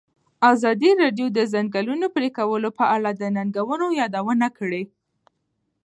[0.51, 4.83] ازادي راډیو د د ځنګلونو پرېکول په اړه د ننګونو یادونه کړې.